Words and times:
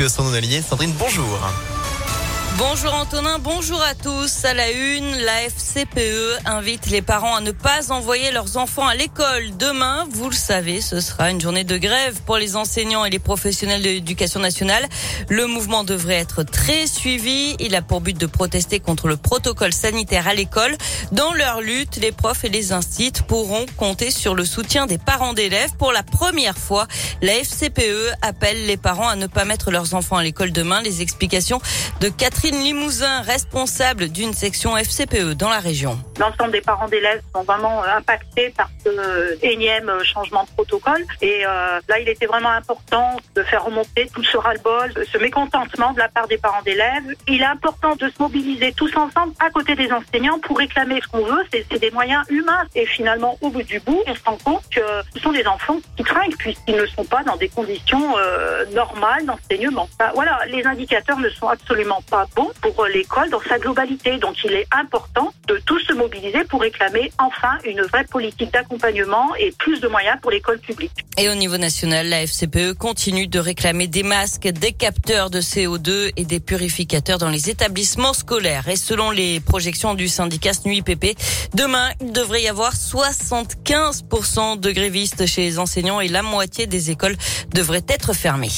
avec 0.00 0.10
son 0.10 0.32
allié. 0.32 0.62
Sandrine, 0.62 0.92
bonjour. 0.98 1.38
Bonjour 2.56 2.94
Antonin, 2.94 3.40
bonjour 3.40 3.82
à 3.82 3.96
tous. 3.96 4.44
À 4.44 4.54
la 4.54 4.70
une, 4.70 5.10
la 5.24 5.42
FCPE 5.42 6.46
invite 6.46 6.86
les 6.86 7.02
parents 7.02 7.34
à 7.34 7.40
ne 7.40 7.50
pas 7.50 7.90
envoyer 7.90 8.30
leurs 8.30 8.56
enfants 8.56 8.86
à 8.86 8.94
l'école. 8.94 9.56
Demain, 9.58 10.06
vous 10.12 10.30
le 10.30 10.36
savez, 10.36 10.80
ce 10.80 11.00
sera 11.00 11.32
une 11.32 11.40
journée 11.40 11.64
de 11.64 11.76
grève 11.76 12.20
pour 12.24 12.36
les 12.36 12.54
enseignants 12.54 13.04
et 13.04 13.10
les 13.10 13.18
professionnels 13.18 13.82
de 13.82 13.88
l'éducation 13.88 14.38
nationale. 14.38 14.86
Le 15.28 15.48
mouvement 15.48 15.82
devrait 15.82 16.14
être 16.14 16.44
très 16.44 16.86
suivi. 16.86 17.56
Il 17.58 17.74
a 17.74 17.82
pour 17.82 18.00
but 18.00 18.16
de 18.16 18.26
protester 18.26 18.78
contre 18.78 19.08
le 19.08 19.16
protocole 19.16 19.72
sanitaire 19.72 20.28
à 20.28 20.34
l'école. 20.34 20.76
Dans 21.10 21.32
leur 21.32 21.60
lutte, 21.60 21.96
les 21.96 22.12
profs 22.12 22.44
et 22.44 22.50
les 22.50 22.72
instituts 22.72 23.24
pourront 23.24 23.66
compter 23.76 24.12
sur 24.12 24.36
le 24.36 24.44
soutien 24.44 24.86
des 24.86 24.98
parents 24.98 25.32
d'élèves. 25.32 25.74
Pour 25.76 25.90
la 25.90 26.04
première 26.04 26.56
fois, 26.56 26.86
la 27.20 27.32
FCPE 27.32 28.14
appelle 28.22 28.66
les 28.66 28.76
parents 28.76 29.08
à 29.08 29.16
ne 29.16 29.26
pas 29.26 29.44
mettre 29.44 29.72
leurs 29.72 29.94
enfants 29.94 30.18
à 30.18 30.22
l'école 30.22 30.52
demain. 30.52 30.82
Les 30.82 31.02
explications 31.02 31.60
de 32.00 32.08
Catherine 32.08 32.43
Catherine 32.44 32.62
Limousin, 32.62 33.22
responsable 33.22 34.08
d'une 34.08 34.34
section 34.34 34.76
FCPE 34.76 35.32
dans 35.32 35.48
la 35.48 35.60
région. 35.60 35.98
L'ensemble 36.20 36.52
des 36.52 36.60
parents 36.60 36.88
d'élèves 36.88 37.22
sont 37.34 37.42
vraiment 37.42 37.82
euh, 37.82 37.96
impactés 37.96 38.50
par 38.50 38.68
ce 38.84 38.90
euh, 38.90 39.34
énième 39.40 39.88
euh, 39.88 40.04
changement 40.04 40.44
de 40.44 40.50
protocole. 40.50 41.02
Et 41.22 41.40
là, 41.44 41.98
il 41.98 42.06
était 42.06 42.26
vraiment 42.26 42.50
important 42.50 43.16
de 43.34 43.42
faire 43.44 43.64
remonter 43.64 44.10
tout 44.14 44.22
ce 44.22 44.36
ras-le-bol, 44.36 44.92
ce 45.10 45.16
mécontentement 45.16 45.92
de 45.94 45.98
la 45.98 46.08
part 46.08 46.28
des 46.28 46.36
parents 46.36 46.60
d'élèves. 46.62 47.14
Il 47.28 47.40
est 47.40 47.46
important 47.46 47.96
de 47.96 48.10
se 48.10 48.20
mobiliser 48.20 48.72
tous 48.72 48.94
ensemble 48.94 49.32
à 49.40 49.48
côté 49.48 49.74
des 49.74 49.90
enseignants 49.90 50.38
pour 50.40 50.58
réclamer 50.58 51.00
ce 51.00 51.08
qu'on 51.08 51.24
veut. 51.24 51.44
C'est 51.50 51.78
des 51.78 51.90
moyens 51.92 52.24
humains. 52.28 52.64
Et 52.74 52.84
finalement, 52.84 53.38
au 53.40 53.48
bout 53.48 53.62
du 53.62 53.80
bout, 53.80 54.02
on 54.06 54.14
se 54.14 54.22
rend 54.24 54.36
compte 54.44 54.68
que 54.70 54.82
ce 55.14 55.20
sont 55.20 55.32
des 55.32 55.46
enfants 55.46 55.78
qui 55.96 56.04
trinquent 56.04 56.36
puisqu'ils 56.36 56.76
ne 56.76 56.86
sont 56.86 57.04
pas 57.04 57.22
dans 57.22 57.36
des 57.36 57.48
conditions 57.48 58.14
normales 58.74 59.24
d'enseignement. 59.24 59.88
Voilà, 60.14 60.38
les 60.48 60.66
indicateurs 60.66 61.18
ne 61.18 61.30
sont 61.30 61.48
absolument 61.48 62.02
pas 62.10 62.26
bon 62.34 62.50
pour 62.60 62.86
l'école 62.86 63.30
dans 63.30 63.40
sa 63.48 63.58
globalité. 63.58 64.18
Donc 64.18 64.36
il 64.44 64.52
est 64.52 64.66
important 64.70 65.32
de 65.48 65.60
tous 65.66 65.80
se 65.80 65.92
mobiliser 65.92 66.44
pour 66.44 66.60
réclamer 66.60 67.12
enfin 67.18 67.58
une 67.64 67.82
vraie 67.82 68.04
politique 68.04 68.52
d'accompagnement 68.52 69.34
et 69.36 69.52
plus 69.58 69.80
de 69.80 69.88
moyens 69.88 70.18
pour 70.20 70.30
l'école 70.30 70.58
publique. 70.58 70.92
Et 71.16 71.28
au 71.28 71.34
niveau 71.34 71.58
national, 71.58 72.08
la 72.08 72.26
FCPE 72.26 72.72
continue 72.78 73.26
de 73.26 73.38
réclamer 73.38 73.86
des 73.86 74.02
masques, 74.02 74.48
des 74.48 74.72
capteurs 74.72 75.30
de 75.30 75.40
CO2 75.40 76.12
et 76.16 76.24
des 76.24 76.40
purificateurs 76.40 77.18
dans 77.18 77.30
les 77.30 77.50
établissements 77.50 78.14
scolaires. 78.14 78.68
Et 78.68 78.76
selon 78.76 79.10
les 79.10 79.40
projections 79.40 79.94
du 79.94 80.08
syndicat 80.08 80.52
SNUIPP, 80.54 81.16
demain, 81.54 81.90
il 82.00 82.12
devrait 82.12 82.42
y 82.42 82.48
avoir 82.48 82.74
75% 82.74 84.58
de 84.58 84.70
grévistes 84.72 85.26
chez 85.26 85.42
les 85.42 85.58
enseignants 85.58 86.00
et 86.00 86.08
la 86.08 86.22
moitié 86.22 86.66
des 86.66 86.90
écoles 86.90 87.16
devraient 87.52 87.84
être 87.88 88.12
fermées. 88.12 88.50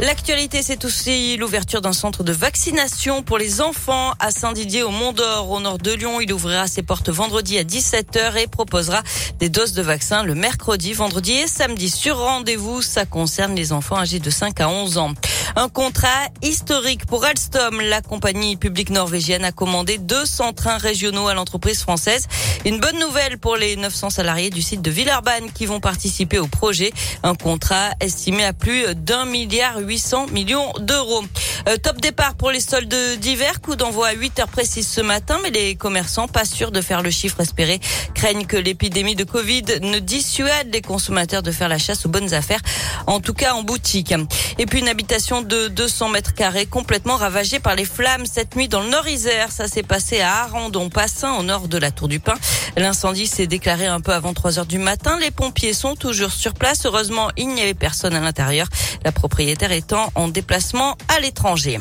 L'actualité, 0.00 0.62
c'est 0.62 0.84
aussi 0.84 1.36
l'ouverture 1.36 1.80
d'un 1.80 1.92
centre 1.92 2.22
de 2.22 2.30
vaccination 2.30 3.24
pour 3.24 3.36
les 3.36 3.60
enfants 3.60 4.12
à 4.20 4.30
Saint-Didier 4.30 4.84
au 4.84 4.90
Mont-d'Or, 4.90 5.50
au 5.50 5.58
nord 5.58 5.78
de 5.78 5.90
Lyon. 5.92 6.20
Il 6.20 6.32
ouvrira 6.32 6.68
ses 6.68 6.82
portes 6.82 7.08
vendredi 7.08 7.58
à 7.58 7.64
17h 7.64 8.36
et 8.36 8.46
proposera 8.46 9.02
des 9.40 9.48
doses 9.48 9.72
de 9.72 9.82
vaccins 9.82 10.22
le 10.22 10.36
mercredi, 10.36 10.92
vendredi 10.92 11.32
et 11.32 11.48
samedi 11.48 11.90
sur 11.90 12.16
rendez-vous. 12.16 12.80
Ça 12.80 13.06
concerne 13.06 13.56
les 13.56 13.72
enfants 13.72 13.98
âgés 13.98 14.20
de 14.20 14.30
5 14.30 14.60
à 14.60 14.68
11 14.68 14.98
ans. 14.98 15.14
Un 15.56 15.68
contrat 15.68 16.28
historique 16.42 17.04
pour 17.06 17.24
Alstom. 17.24 17.80
La 17.80 18.00
compagnie 18.00 18.56
publique 18.56 18.90
norvégienne 18.90 19.44
a 19.44 19.50
commandé 19.50 19.98
200 19.98 20.52
trains 20.52 20.78
régionaux 20.78 21.26
à 21.26 21.34
l'entreprise 21.34 21.80
française. 21.80 22.28
Une 22.64 22.78
bonne 22.78 23.00
nouvelle 23.00 23.38
pour 23.38 23.56
les 23.56 23.74
900 23.74 24.10
salariés 24.10 24.50
du 24.50 24.62
site 24.62 24.82
de 24.82 24.92
Villeurbanne 24.92 25.50
qui 25.52 25.66
vont 25.66 25.80
participer 25.80 26.38
au 26.38 26.46
projet. 26.46 26.92
Un 27.24 27.34
contrat 27.34 27.90
estimé 28.00 28.44
à 28.44 28.52
plus 28.52 28.94
d'un 28.94 29.24
milliard 29.24 29.80
800 29.88 30.26
millions 30.32 30.70
d'euros. 30.80 31.24
Euh, 31.66 31.78
top 31.78 31.98
départ 32.00 32.34
pour 32.34 32.50
les 32.50 32.60
soldes 32.60 32.94
d'hiver. 33.20 33.62
Coup 33.62 33.74
d'envoi 33.74 34.08
à 34.08 34.12
8 34.12 34.40
heures 34.40 34.48
précises 34.48 34.86
ce 34.86 35.00
matin, 35.00 35.38
mais 35.42 35.50
les 35.50 35.76
commerçants, 35.76 36.28
pas 36.28 36.44
sûrs 36.44 36.70
de 36.70 36.82
faire 36.82 37.02
le 37.02 37.10
chiffre 37.10 37.40
espéré, 37.40 37.80
craignent 38.14 38.44
que 38.44 38.58
l'épidémie 38.58 39.14
de 39.14 39.24
Covid 39.24 39.64
ne 39.80 39.98
dissuade 39.98 40.68
les 40.70 40.82
consommateurs 40.82 41.42
de 41.42 41.50
faire 41.50 41.70
la 41.70 41.78
chasse 41.78 42.04
aux 42.04 42.10
bonnes 42.10 42.34
affaires, 42.34 42.60
en 43.06 43.20
tout 43.20 43.32
cas 43.32 43.54
en 43.54 43.62
boutique. 43.62 44.14
Et 44.58 44.66
puis 44.66 44.80
une 44.80 44.88
habitation 44.88 45.40
de 45.40 45.68
200 45.68 46.10
mètres 46.10 46.34
carrés 46.34 46.66
complètement 46.66 47.16
ravagée 47.16 47.58
par 47.58 47.74
les 47.74 47.86
flammes 47.86 48.26
cette 48.26 48.54
nuit 48.54 48.68
dans 48.68 48.82
le 48.82 48.90
Nord-Isère. 48.90 49.50
Ça 49.50 49.68
s'est 49.68 49.82
passé 49.82 50.20
à 50.20 50.42
Arandon-Passin, 50.42 51.32
au 51.34 51.42
nord 51.42 51.68
de 51.68 51.78
la 51.78 51.90
Tour 51.90 52.08
du 52.08 52.20
Pin. 52.20 52.34
L'incendie 52.76 53.26
s'est 53.26 53.46
déclaré 53.46 53.86
un 53.86 54.00
peu 54.00 54.12
avant 54.12 54.34
3 54.34 54.58
heures 54.58 54.66
du 54.66 54.78
matin. 54.78 55.18
Les 55.18 55.30
pompiers 55.30 55.72
sont 55.72 55.96
toujours 55.96 56.30
sur 56.30 56.52
place. 56.52 56.84
Heureusement, 56.84 57.30
il 57.38 57.48
n'y 57.48 57.62
avait 57.62 57.72
personne 57.74 58.14
à 58.14 58.20
l'intérieur. 58.20 58.68
La 59.04 59.12
propriétaire 59.12 59.72
en 60.14 60.28
déplacement 60.28 60.96
à 61.08 61.20
l'étranger. 61.20 61.78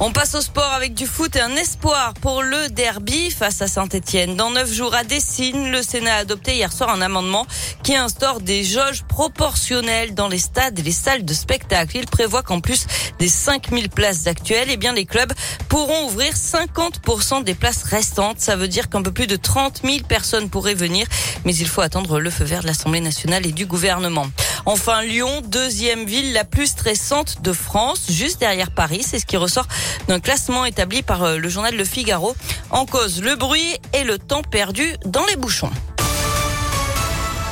On 0.00 0.10
passe 0.10 0.34
au 0.34 0.40
sport 0.40 0.72
avec 0.72 0.92
du 0.92 1.06
foot 1.06 1.36
et 1.36 1.40
un 1.40 1.54
espoir 1.54 2.14
pour 2.14 2.42
le 2.42 2.68
derby 2.68 3.30
face 3.30 3.62
à 3.62 3.68
Saint-Etienne. 3.68 4.34
Dans 4.34 4.50
neuf 4.50 4.70
jours 4.72 4.92
à 4.92 5.04
Dessine, 5.04 5.70
le 5.70 5.82
Sénat 5.82 6.16
a 6.16 6.18
adopté 6.18 6.56
hier 6.56 6.72
soir 6.72 6.90
un 6.90 7.00
amendement 7.00 7.46
qui 7.84 7.94
instaure 7.94 8.40
des 8.40 8.64
jauges 8.64 9.04
proportionnelles 9.04 10.14
dans 10.14 10.26
les 10.26 10.38
stades 10.38 10.80
et 10.80 10.82
les 10.82 10.90
salles 10.90 11.24
de 11.24 11.32
spectacle. 11.32 11.96
Il 11.96 12.06
prévoit 12.06 12.42
qu'en 12.42 12.60
plus 12.60 12.86
des 13.20 13.28
5000 13.28 13.88
places 13.88 14.26
actuelles, 14.26 14.68
eh 14.68 14.76
bien, 14.76 14.92
les 14.92 15.06
clubs 15.06 15.32
pourront 15.68 16.06
ouvrir 16.06 16.34
50% 16.34 17.44
des 17.44 17.54
places 17.54 17.84
restantes. 17.84 18.40
Ça 18.40 18.56
veut 18.56 18.68
dire 18.68 18.90
qu'un 18.90 19.02
peu 19.02 19.12
plus 19.12 19.28
de 19.28 19.36
30 19.36 19.82
000 19.84 19.98
personnes 20.08 20.50
pourraient 20.50 20.74
venir, 20.74 21.06
mais 21.44 21.54
il 21.54 21.68
faut 21.68 21.82
attendre 21.82 22.18
le 22.18 22.30
feu 22.30 22.44
vert 22.44 22.62
de 22.62 22.66
l'Assemblée 22.66 23.00
nationale 23.00 23.46
et 23.46 23.52
du 23.52 23.64
gouvernement. 23.64 24.26
Enfin, 24.66 25.02
Lyon, 25.02 25.42
deuxième 25.46 26.06
ville 26.06 26.32
la 26.32 26.44
plus 26.44 26.68
stressante 26.68 27.42
de 27.42 27.52
France, 27.52 28.06
juste 28.08 28.40
derrière 28.40 28.70
Paris. 28.70 29.02
C'est 29.06 29.18
ce 29.18 29.26
qui 29.26 29.36
ressort 29.36 29.66
d'un 30.08 30.20
classement 30.20 30.64
établi 30.64 31.02
par 31.02 31.22
euh, 31.22 31.36
le 31.36 31.48
journal 31.50 31.76
Le 31.76 31.84
Figaro. 31.84 32.34
En 32.70 32.86
cause, 32.86 33.22
le 33.22 33.36
bruit 33.36 33.76
et 33.92 34.04
le 34.04 34.18
temps 34.18 34.42
perdu 34.42 34.94
dans 35.04 35.26
les 35.26 35.36
bouchons. 35.36 35.70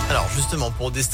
Alors 0.08 0.26
justement, 0.34 0.70
pour 0.70 0.90